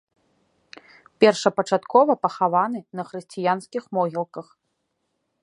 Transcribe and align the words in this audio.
Першапачаткова 1.23 2.11
пахаваны 2.23 2.79
на 3.01 3.07
хрысціянскіх 3.11 3.83
могілках. 3.99 4.47